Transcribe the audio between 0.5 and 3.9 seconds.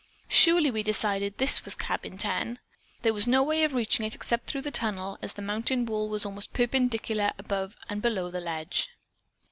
we decided, this was Cabin 10. There was no way of